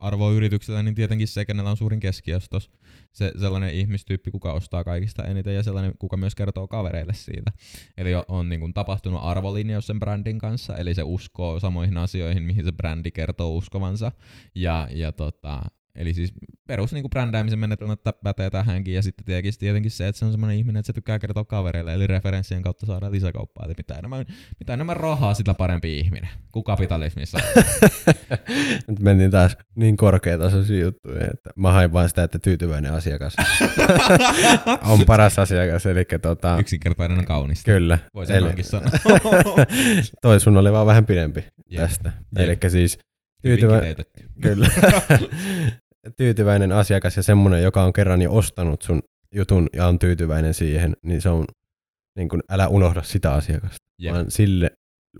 [0.00, 2.70] arvoa yrityksellä, niin tietenkin se, kenellä on suurin keskiostos,
[3.12, 7.52] se sellainen ihmistyyppi, kuka ostaa kaikista eniten ja sellainen, kuka myös kertoo kavereille siitä.
[7.96, 12.42] Eli on, on niin kuin tapahtunut arvolinjaus sen brändin kanssa, eli se uskoo samoihin asioihin,
[12.42, 14.12] mihin se brändi kertoo uskovansa.
[14.54, 15.62] Ja, ja tota,
[15.98, 16.32] eli siis
[16.66, 20.24] perus niin kuin brändäämisen menetelmät tä- pätee tähänkin, ja sitten tietenkin, tietenkin se, että se
[20.24, 23.94] on semmoinen ihminen, että se tykkää kertoa kavereille, eli referenssien kautta saadaan lisäkauppaa, eli mitä
[23.94, 24.26] enemmän,
[24.58, 27.38] mitä enemmän rahaa, sitä parempi ihminen, kuin kapitalismissa.
[28.88, 33.36] Nyt mentiin taas niin korkeatasoisia juttuja, että mä hain vaan sitä, että tyytyväinen asiakas
[34.92, 35.86] on paras asiakas.
[35.86, 37.64] Eli tota, Yksinkertainen on kaunista.
[37.72, 37.98] kyllä.
[38.14, 38.90] Voi sen Eli- sanoa.
[40.22, 41.82] Toi sun oli vaan vähän pidempi Jep.
[41.82, 42.12] tästä.
[42.36, 42.98] Eli siis
[43.42, 43.82] tyytyvä-.
[44.42, 44.68] Kyllä.
[46.16, 49.02] Tyytyväinen asiakas ja semmoinen, joka on kerran jo ostanut sun
[49.34, 51.44] jutun ja on tyytyväinen siihen, niin se on,
[52.16, 54.14] niin kun, älä unohda sitä asiakasta, Jep.
[54.14, 54.70] vaan sille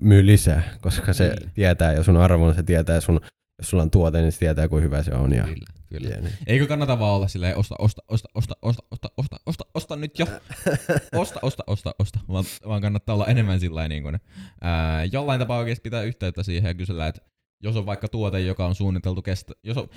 [0.01, 1.51] myy lisää, koska se Kyllä.
[1.55, 3.20] tietää jo sun arvon, se tietää sun,
[3.59, 5.33] jos sulla on tuote, niin se tietää kuinka hyvä se on.
[5.33, 6.09] Ja, Kyllä, kyllä.
[6.09, 6.33] ja niin.
[6.46, 10.18] Eikö kannata vaan olla silleen, osta, osta, osta, osta, osta, osta, osta, osta, osta nyt
[10.18, 10.27] jo.
[11.22, 12.20] Osta, osta, osta, osta.
[12.29, 14.18] Vaan, vaan kannattaa olla enemmän sillä niin kuin,
[14.61, 17.20] ää, jollain tapaa oikeasti pitää yhteyttä siihen ja kysellä, että
[17.62, 19.55] jos on vaikka tuote, joka on suunniteltu kestä...
[19.64, 19.88] Jos on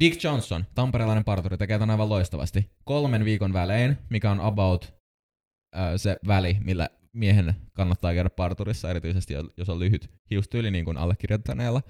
[0.00, 2.70] Dick Johnson, tamperelainen parturi, tekee tämän aivan loistavasti.
[2.84, 4.94] Kolmen viikon välein, mikä on about
[5.74, 10.96] ää, se väli, millä miehen kannattaa käydä parturissa, erityisesti jos on lyhyt hiustyyli niin kuin
[10.96, 11.82] allekirjoittaneella,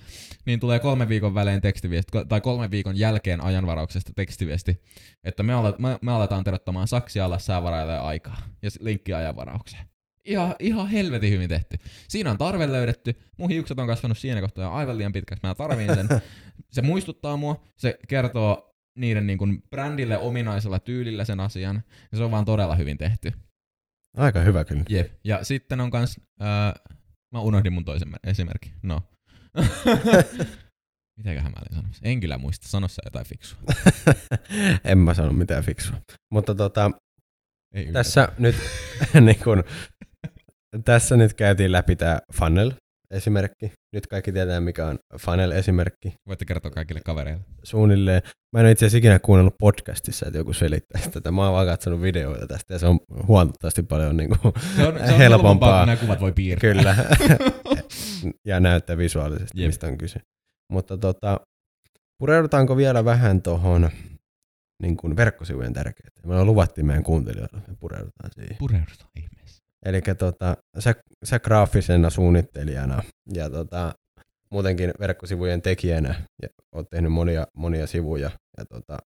[0.46, 4.83] niin tulee kolme viikon välein tekstiviesti, tai kolme viikon jälkeen ajanvarauksesta tekstiviesti,
[5.24, 9.89] että me, alet, me, me aletaan terottamaan saksia alas säävaraille aikaa, ja linkki ajanvaraukseen.
[10.24, 11.76] Ihan, ihan helvetin hyvin tehty.
[12.09, 13.14] Siinä on tarve löydetty.
[13.38, 15.46] Mun hiukset on kasvanut siinä kohtaa aivan liian pitkäksi.
[15.46, 16.09] Mä tarviin sen.
[16.72, 17.64] Se muistuttaa mua.
[17.76, 21.83] Se kertoo niiden niin kuin brändille ominaisella tyylillä sen asian.
[22.12, 23.33] Ja se on vaan todella hyvin tehty.
[24.16, 24.85] Aika hyvä kyllä.
[24.88, 25.12] Jep.
[25.24, 26.74] Ja sitten on kans, äh,
[27.33, 28.72] mä unohdin mun toisen esimerkki.
[28.83, 29.02] No.
[31.16, 32.02] Mitäköhän mä olin sanomassa?
[32.04, 32.68] En kyllä muista.
[32.68, 33.59] Sano sä jotain fiksua.
[34.85, 35.96] en mä sano mitään fiksua.
[36.30, 36.90] Mutta tota,
[37.74, 38.56] Ei tässä nyt,
[39.20, 39.64] niin kun,
[40.85, 42.72] tässä nyt käytiin läpi tämä funnel
[43.11, 43.72] esimerkki.
[43.92, 46.14] Nyt kaikki tietää, mikä on funnel-esimerkki.
[46.28, 47.44] Voitte kertoa kaikille kavereille.
[47.62, 48.22] Suunnilleen.
[48.52, 51.30] Mä en ole itse asiassa ikinä kuunnellut podcastissa, että joku selittäisi tätä.
[51.30, 54.98] Mä oon vaan katsonut videoita tästä ja se on huomattavasti paljon niin kuin Se on,
[54.98, 56.70] se on helpompaa, kun nämä kuvat voi piirtää.
[56.70, 56.96] Kyllä.
[58.48, 59.68] ja näyttää visuaalisesti, Jep.
[59.68, 60.20] mistä on kyse.
[60.72, 61.40] Mutta tota,
[62.18, 63.90] pureudutaanko vielä vähän tuohon
[64.83, 66.28] niin kuin verkkosivujen tärkeyteen?
[66.28, 68.56] Me luvattiin meidän kuuntelijoille, että me pureudutaan siihen.
[68.59, 69.60] Pureudutaan ihmeessä.
[69.84, 73.02] Eli tota, sä, sä graafisena suunnittelijana
[73.34, 73.94] ja tota,
[74.50, 78.98] muutenkin verkkosivujen tekijänä ja oot tehnyt monia, monia sivuja ja tota,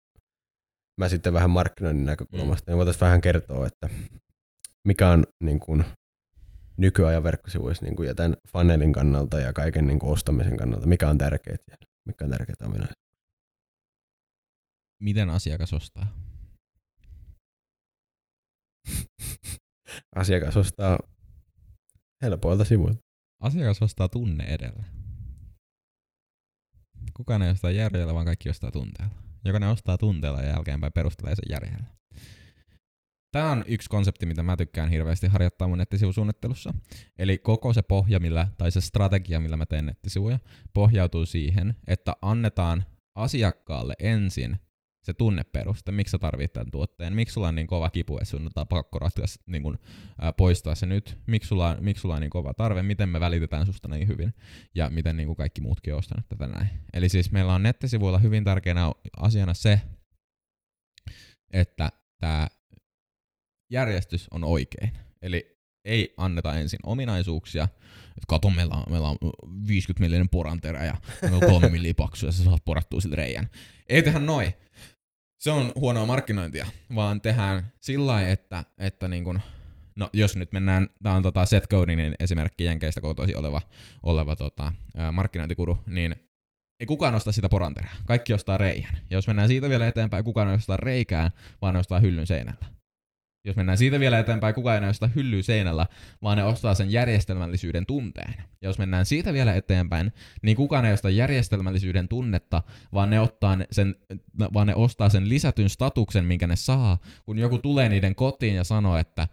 [1.00, 2.72] mä sitten vähän markkinoinnin näkökulmasta, mm.
[2.72, 3.88] niin voitaisiin vähän kertoa, että
[4.84, 5.84] mikä on niin kuin,
[6.76, 11.08] nykyajan verkkosivuissa niin kuin, ja tämän funnelin kannalta ja kaiken niin kuin, ostamisen kannalta, mikä
[11.08, 13.04] on tärkeää ja mikä on tärkeää ominaisuus.
[15.02, 16.06] Miten asiakas ostaa?
[20.16, 20.98] asiakas ostaa
[22.22, 23.00] helpoilta sivuilta.
[23.40, 24.85] Asiakas ostaa tunne edellä.
[27.16, 29.14] Kukaan ei ostaa järjellä, vaan kaikki ostaa tunteella.
[29.44, 31.87] Jokainen ostaa tunteella ja jälkeenpäin perustelee sen järjellä.
[33.33, 36.74] Tämä on yksi konsepti, mitä mä tykkään hirveästi harjoittaa mun nettisivusuunnittelussa.
[37.18, 40.38] Eli koko se pohja, millä, tai se strategia, millä mä teen nettisivuja,
[40.74, 44.59] pohjautuu siihen, että annetaan asiakkaalle ensin
[45.05, 48.51] se tunneperuste, miksi sä tarvitset tämän tuotteen, miksi sulla on niin kova kipu, että sun
[48.57, 49.79] on pakko ratkaista, niin kun,
[50.21, 53.67] ää, poistaa se nyt, miksi sulla, miksi sulla on niin kova tarve, miten me välitetään
[53.67, 54.35] susta niin hyvin,
[54.75, 56.69] ja miten niin kuin kaikki muutkin on ostanut tätä näin.
[56.93, 59.81] Eli siis meillä on nettisivuilla hyvin tärkeänä asiana se,
[61.53, 62.49] että tämä
[63.71, 64.93] järjestys on oikein.
[65.23, 67.64] Eli ei anneta ensin ominaisuuksia,
[68.09, 69.17] että kato, meillä on, meillä on
[69.69, 73.51] 50 millinen poranterä ja meillä on kolme milliä paksu ja sä saat porattua sille reijän.
[73.88, 74.55] Ei tehdä noin
[75.44, 79.40] se on huonoa markkinointia, vaan tehdään sillä lailla, että, että niin kun,
[79.96, 83.61] no jos nyt mennään, tämä on tota Seth Godinin esimerkki Jenkeistä kotoisin oleva,
[84.02, 84.72] oleva tota,
[85.12, 86.16] markkinointikuru, niin
[86.80, 87.96] ei kukaan osta sitä poranterää.
[88.07, 88.94] Kaikki ostaa reijän.
[89.11, 91.30] Ja jos mennään siitä vielä eteenpäin, kukaan ei ostaa reikään,
[91.62, 92.66] vaan ostaa hyllyn seinällä.
[93.46, 95.87] Jos mennään siitä vielä eteenpäin, kukaan ei osta hyllyä seinällä,
[96.22, 98.35] vaan ne ostaa sen järjestelmällisyyden tunteen.
[98.38, 103.59] Ja jos mennään siitä vielä eteenpäin, niin kukaan ei osta järjestelmällisyyden tunnetta, vaan ne, ottaa
[103.70, 103.94] sen,
[104.54, 108.64] vaan ne ostaa sen lisätyn statuksen, minkä ne saa, kun joku tulee niiden kotiin ja
[108.64, 109.28] sanoo, että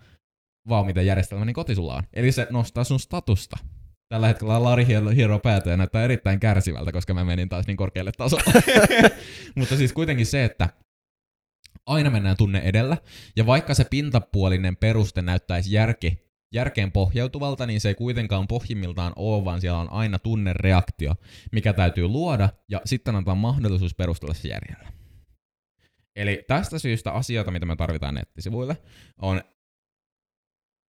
[0.69, 2.03] vau, miten järjestelmäni koti sulla on.
[2.13, 3.57] Eli se nostaa sun statusta.
[4.09, 8.11] Tällä hetkellä Lari hiero päätä ja näyttää erittäin kärsivältä, koska mä menin taas niin korkealle
[8.11, 8.63] tasolle.
[9.55, 10.69] Mutta siis kuitenkin se, että
[11.85, 12.97] aina mennään tunne edellä,
[13.35, 19.45] ja vaikka se pintapuolinen peruste näyttäisi järki, järkeen pohjautuvalta, niin se ei kuitenkaan pohjimmiltaan ole,
[19.45, 21.15] vaan siellä on aina tunnereaktio,
[21.51, 24.91] mikä täytyy luoda, ja sitten antaa mahdollisuus perustella se järjellä.
[26.15, 28.77] Eli tästä syystä asioita, mitä me tarvitaan nettisivuille,
[29.21, 29.41] on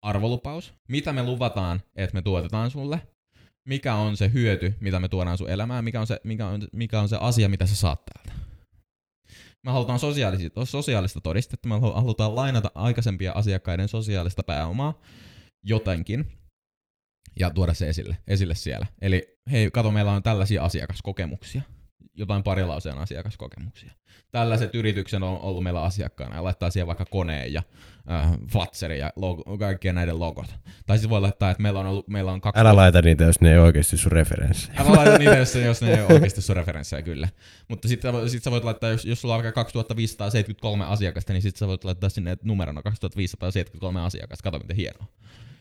[0.02, 3.02] arvolupaus, mitä me luvataan, että me tuotetaan sulle,
[3.68, 7.00] mikä on se hyöty, mitä me tuodaan sun elämään, mikä on se, mikä on, mikä
[7.00, 8.32] on se asia, mitä sä saat täältä
[9.66, 15.01] me halutaan sosiaalista, sosiaalista todistetta, me halutaan lainata aikaisempia asiakkaiden sosiaalista pääomaa
[15.64, 16.33] jotenkin
[17.38, 18.87] ja tuoda se esille, esille siellä.
[19.01, 21.62] Eli hei, kato, meillä on tällaisia asiakaskokemuksia
[22.14, 23.92] jotain parilauseen asiakaskokemuksia.
[24.31, 27.62] Tällaiset yritykset on ollut meillä asiakkaana ja laittaa siihen vaikka koneen ja
[28.11, 30.55] äh, Fatserin ja logo, kaikkien näiden logot.
[30.87, 32.61] Tai sitten voi laittaa, että meillä on, ollut, meillä on kaksi...
[32.61, 34.81] Älä laita niitä, jos ne ei oikeasti sun referenssejä.
[34.81, 37.29] Älä laita niitä, jos, jos ne ei oikeasti sun referenssejä, kyllä.
[37.68, 41.59] Mutta sitten sit sä voit laittaa, jos, jos sulla on vaikka 2573 asiakasta, niin sitten
[41.59, 44.42] sä voit laittaa sinne numerona 2573 asiakasta.
[44.42, 45.07] Kato, miten hienoa.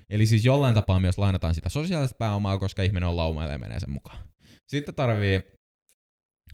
[0.09, 3.79] Eli siis jollain tapaa myös lainataan sitä sosiaalista pääomaa, koska ihminen on lauma ja menee
[3.79, 4.17] sen mukaan.
[4.67, 5.41] Sitten tarvii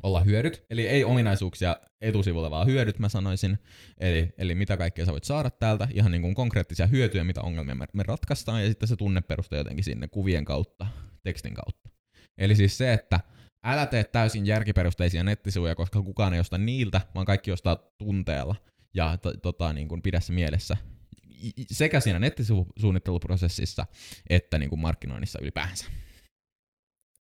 [0.03, 3.59] olla hyödyt, eli ei ominaisuuksia etusivulle, vaan hyödyt mä sanoisin,
[3.97, 7.75] eli, eli mitä kaikkea sä voit saada täältä, ihan niin kuin konkreettisia hyötyjä, mitä ongelmia
[7.75, 10.87] me, me ratkaistaan, ja sitten se tunne perustuu jotenkin sinne kuvien kautta,
[11.23, 11.89] tekstin kautta.
[12.37, 13.19] Eli siis se, että
[13.63, 18.55] älä tee täysin järkiperusteisia nettisivuja, koska kukaan ei osta niiltä, vaan kaikki ostaa tunteella,
[18.93, 20.77] ja to, tota, niin kuin pidä se mielessä
[21.67, 23.85] sekä siinä nettisuunnitteluprosessissa
[24.29, 25.85] että niin kuin markkinoinnissa ylipäänsä.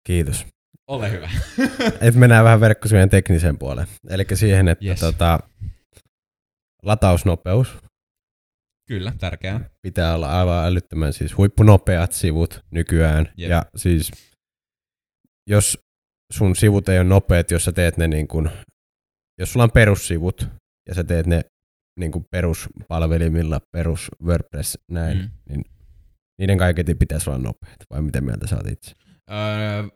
[0.05, 0.47] Kiitos.
[0.89, 1.31] Ole hyvä.
[2.01, 3.87] Et mennään vähän verkkosivujen tekniseen puoleen.
[4.11, 5.01] Eli siihen, että Yes.
[5.01, 5.39] tota,
[6.83, 7.77] latausnopeus
[8.89, 9.61] Kyllä, tärkeää.
[9.83, 13.33] pitää olla aivan älyttömän siis huippunopeat sivut nykyään.
[13.37, 13.51] Jep.
[13.51, 14.11] Ja siis
[15.51, 15.79] jos
[16.33, 18.51] sun sivut ei ole nopeat, jos sä teet ne niin kuin,
[19.39, 20.49] jos sulla on perussivut
[20.89, 21.43] ja sä teet ne
[22.01, 25.31] niin kuin peruspalvelimilla, perus WordPress näin, Mm.
[25.49, 25.65] niin
[26.39, 27.77] niiden kaiketi pitäisi olla nopeat.
[27.91, 28.93] Vai miten mieltä sä oot itse?
[29.31, 29.89] Öö,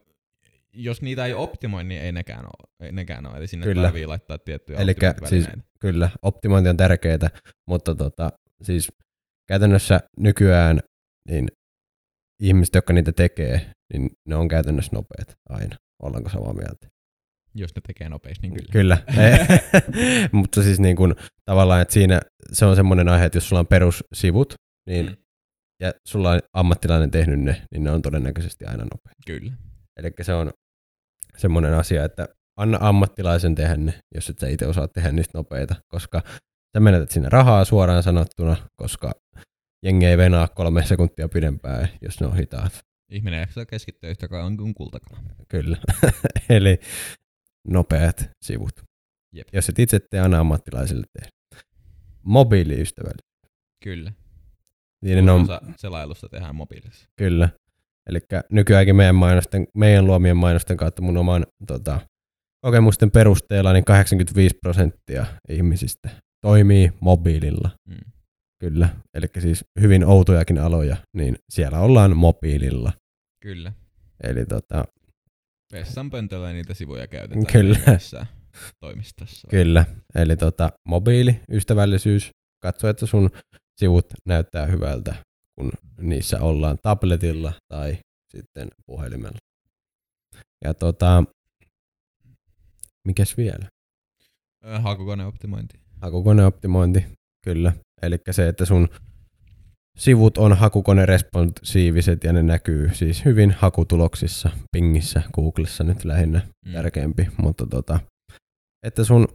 [0.77, 2.71] jos niitä ei optimoi, niin ei nekään ole.
[2.83, 3.37] Ei nekään ole.
[3.37, 3.83] Eli sinne Kyllä.
[3.83, 5.69] tarvii laittaa tiettyjä Elikkä optimointivälineitä.
[5.81, 7.31] Kyllä, optimointi on tärkeää,
[7.69, 8.93] mutta tota, siis
[9.49, 10.81] käytännössä nykyään
[11.29, 11.49] niin
[12.43, 15.77] ihmiset, jotka niitä tekee, niin ne on käytännössä nopeat aina.
[16.03, 16.89] Ollaanko samaa mieltä?
[17.55, 18.73] Jos ne tekee nopeasti, niin kyllä.
[18.73, 18.99] Kyllä.
[20.33, 22.21] mutta siis niin kun, tavallaan, että siinä
[22.53, 24.55] se on semmoinen aihe, että jos sulla on perussivut,
[24.89, 25.17] niin, Mm.
[25.81, 29.17] ja sulla on ammattilainen tehnyt ne, niin ne on todennäköisesti aina nopeat.
[29.27, 29.53] Kyllä.
[29.97, 30.53] Eli se on
[31.37, 35.75] semmoinen asia, että anna ammattilaisen tehdä ne, jos et sä itse osaa tehdä niistä nopeita,
[35.89, 36.23] koska
[36.77, 39.13] sä menetät sinne rahaa suoraan sanottuna, koska
[39.83, 42.79] jengi ei venaa kolme sekuntia pidempään, jos ne on hitaat.
[43.11, 45.19] Ihminen jaksaa keskittyä yhtä kauan kuin kultakala.
[45.49, 45.77] Kyllä.
[46.49, 46.79] Eli
[47.69, 48.83] nopeat sivut.
[49.33, 49.49] Jep.
[49.53, 51.31] Jos et itse tee, anna ammattilaisille tehdä.
[52.23, 53.23] Mobiiliystävälle.
[53.85, 54.13] Kyllä.
[55.03, 55.47] Niiden on,
[55.77, 57.07] selailusta tehdään mobiilissa.
[57.17, 57.49] kyllä.
[58.07, 58.19] Eli
[58.53, 62.01] nykyäänkin meidän, mainosten, meidän luomien mainosten kautta mun oman tota,
[62.65, 66.09] kokemusten perusteella niin 85 prosenttia ihmisistä
[66.41, 67.71] toimii mobiililla.
[67.89, 68.13] Mm.
[68.61, 68.89] Kyllä.
[69.15, 72.93] Eli siis hyvin outojakin aloja, niin siellä ollaan mobiililla.
[73.43, 73.73] Kyllä.
[74.23, 74.85] Eli tota,
[75.73, 77.47] Vessanpöntöllä niitä sivuja käytetään.
[77.53, 77.79] Kyllä.
[78.81, 79.49] Toimistossa.
[79.51, 79.85] kyllä.
[80.15, 82.31] Eli tota, mobiiliystävällisyys.
[82.63, 83.31] Katso, että sun
[83.77, 85.15] sivut näyttää hyvältä,
[85.57, 87.99] kun niissä ollaan tabletilla tai
[88.37, 89.39] sitten puhelimella.
[90.65, 91.25] Ja tota,
[93.07, 93.69] mikäs vielä?
[94.65, 95.81] Ö, Hakukoneoptimointi.
[96.03, 97.05] Hakukoneoptimointi,
[97.45, 97.73] kyllä.
[98.03, 98.89] Eli se, että sun
[99.99, 106.73] sivut on hakukone responsiiviset ja ne näkyy siis hyvin hakutuloksissa, Pingissä, Googlessa nyt lähinnä Mm.
[106.73, 108.01] tärkeämpi, mutta tota,
[108.87, 109.29] että sun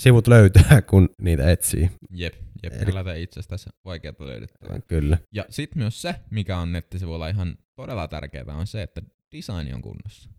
[0.00, 1.90] sivut löytää, kun niitä etsii.
[2.10, 2.72] Jep, jep.
[2.72, 4.80] Eli- itsestäsi vaikeaa löydettävää.
[4.80, 9.02] Kyllä, Ja sitten myös se, mikä on nettisivuilla ihan todella tärkeää, on se, että
[9.36, 10.30] design on kunnossa.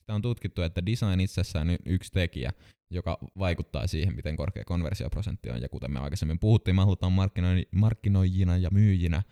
[0.00, 2.52] Sitä on tutkittu, että design itsessään on yksi tekijä,
[2.90, 5.62] joka vaikuttaa siihen, miten korkea konversioprosentti on.
[5.62, 9.22] Ja kuten me aikaisemmin puhuttiin, me halutaan markkinoi- markkinoijina ja myyjinä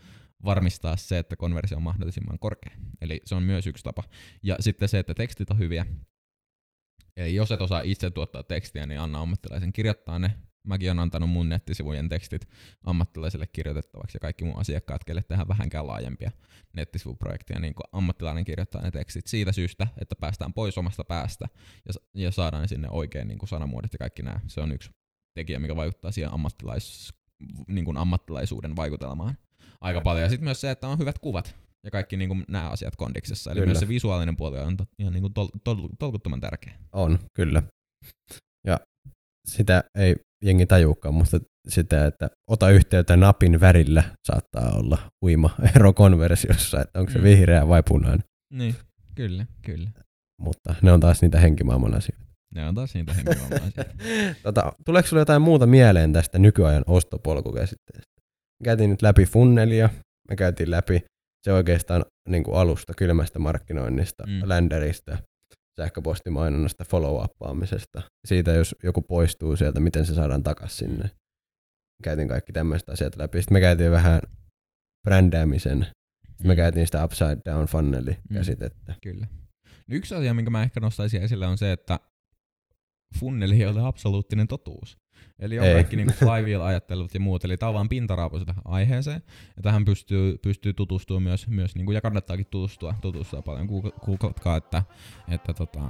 [0.45, 2.77] varmistaa se, että konversio on mahdollisimman korkea.
[3.01, 4.03] Eli se on myös yksi tapa.
[4.43, 5.87] Ja sitten se, että tekstit on hyviä.
[7.17, 10.31] Eli jos et osaa itse tuottaa tekstiä, niin anna ammattilaisen kirjoittaa ne.
[10.67, 12.49] Mäkin olen antanut mun nettisivujen tekstit
[12.85, 16.31] ammattilaiselle kirjoitettavaksi ja kaikki mun asiakkaat, kelle tehdään vähänkään laajempia
[16.77, 21.49] nettisivuprojekteja, niin kun ammattilainen kirjoittaa ne tekstit siitä syystä, että päästään pois omasta päästä
[21.87, 24.41] ja, ja saadaan sinne oikein niin sanamuodot ja kaikki nämä.
[24.47, 24.91] Se on yksi
[25.35, 27.13] tekijä, mikä vaikuttaa siihen ammattilais,
[27.69, 29.39] niin kuin ammattilaisuuden vaikutelmaan
[29.81, 30.23] aika paljon.
[30.23, 33.51] Ja sitten myös se, että on hyvät kuvat ja kaikki niin kuin nämä asiat kondiksessa.
[33.51, 33.67] Eli Kyllä.
[33.67, 36.75] myös se visuaalinen puoli on to, ihan niin kuin tol, tol, tolkuttoman tärkeä.
[36.93, 37.63] on, kyllä.
[38.67, 38.81] Ja
[39.49, 45.93] sitä ei jengi tajuukaan, mutta sitä, että ota yhteyttä napin värillä saattaa olla huima ero
[45.93, 47.25] konversiossa, että onko se Mm.
[47.25, 48.25] vihreä vai punainen.
[48.53, 48.75] Niin,
[49.15, 49.91] kyllä, kyllä.
[50.41, 52.25] Mutta ne on taas niitä henkimaailman asioita.
[52.55, 53.85] Ne on taas niitä henkilöomaisia.
[54.43, 58.13] Tota, tuleeko sinulle jotain muuta mieleen tästä nykyajan ostopolkukäsitteestä?
[58.61, 59.91] Me käytiin nyt läpi funnelia,
[60.31, 61.03] me käytiin läpi
[61.45, 64.41] se oikeastaan niin kuin alusta kylmästä markkinoinnista, mm.
[64.45, 65.19] länderistä,
[65.81, 68.03] sähköpostimainonnasta, follow-uppaamisesta.
[68.25, 71.11] Siitä, jos joku poistuu sieltä, miten se saadaan takaisin sinne.
[72.03, 73.39] Käytiin kaikki tämmöiset asiat läpi.
[73.39, 74.21] Sitten me käytiin vähän
[75.09, 75.87] brändäämisen.
[76.29, 78.95] Sitten me käytiin sitä upside down funneli käsitettä.
[79.03, 79.27] Kyllä.
[79.89, 82.01] No yksi asia, minkä mä ehkä nostaisin esille, on se, että
[83.19, 84.97] funneli ei ole absoluuttinen totuus.
[85.39, 85.75] Eli on Ei.
[85.75, 87.89] kaikki niin flywheel-ajattelut ja muut, eli tämä on vaan
[88.65, 89.23] aiheeseen.
[89.57, 93.69] Ja tähän pystyy, pystyy tutustumaan myös, myös niin kuin, ja kannattaakin tutustua, tutustua paljon.
[93.69, 94.83] Goog- Googletkaa, että,
[95.29, 95.81] että tota,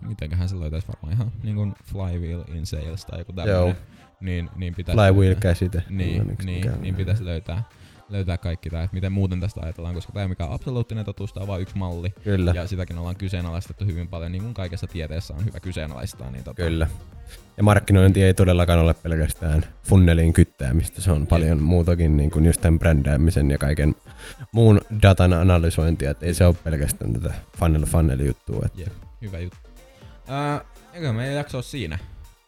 [0.00, 3.76] mitenköhän se löytäisi varmaan ihan niin kuin flywheel in sales tai joku tämmöinen.
[4.20, 5.82] Niin, niin pitäisi Flywheel-käsite.
[5.88, 6.80] niin, niin, on.
[6.82, 7.62] niin pitäisi löytää,
[8.08, 11.42] löytää kaikki tämä, että miten muuten tästä ajatellaan, koska tämä mikä on absoluuttinen totuus, tämä
[11.42, 12.10] on vain yksi malli.
[12.24, 12.52] Kyllä.
[12.54, 16.30] Ja sitäkin ollaan kyseenalaistettu hyvin paljon, niin kuin kaikessa tieteessä on hyvä kyseenalaistaa.
[16.30, 16.86] Niin tota, Kyllä.
[17.56, 22.60] Ja markkinointi ei todellakaan ole pelkästään funnelin kyttäämistä, se on paljon muutakin niin kuin just
[22.60, 23.94] tämän brändäämisen ja kaiken
[24.52, 28.62] muun datan analysointia, että ei se ole pelkästään tätä funnel funnel juttua.
[28.66, 28.92] Että Jep,
[29.22, 29.58] hyvä juttu.
[30.28, 30.60] Ää,
[30.92, 31.98] eikö meidän jakso ole siinä?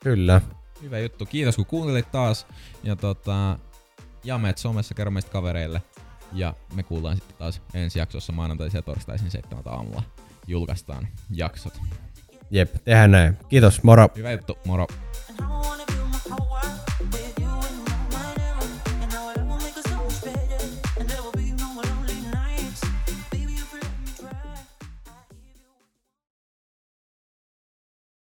[0.00, 0.40] kyllä,
[0.82, 1.26] Hyvä juttu.
[1.26, 2.46] Kiitos kun kuuntelit taas.
[2.82, 3.58] Ja tota,
[4.24, 5.82] ja meet somessa, kerro meistä kavereille.
[6.32, 10.02] Ja me kuullaan sitten taas ensi jaksossa maanantaisin ja torstaisin 7 aamulla
[10.46, 11.80] julkaistaan jaksot.
[12.50, 13.38] Jep, tehdään näin.
[13.48, 14.08] Kiitos, moro.
[14.16, 14.86] Hyvä juttu, moro.